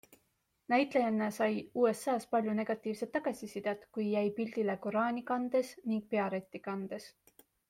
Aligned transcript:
Näitlejanna 0.71 1.25
sai 1.35 1.49
USA's 1.81 2.25
palju 2.31 2.55
negatiivset 2.61 3.11
tagasisidet, 3.17 3.85
kui 3.99 4.07
jäi 4.15 4.25
pildile 4.41 4.77
koraani 4.87 5.25
kandes 5.31 5.75
ning 5.93 6.05
pearätti 6.17 6.65
kandes. 6.71 7.09